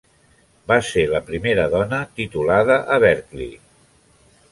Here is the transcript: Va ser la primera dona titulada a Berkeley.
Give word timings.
Va 0.69 0.77
ser 0.85 1.03
la 1.11 1.19
primera 1.27 1.65
dona 1.73 1.99
titulada 2.21 2.79
a 2.95 2.99
Berkeley. 3.05 3.53